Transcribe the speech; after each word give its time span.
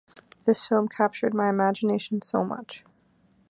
This 0.45 0.65
film 0.67 0.87
captured 0.87 1.31
my 1.35 1.47
imagination 1.47 2.23
so 2.23 2.43
much. 2.43 2.83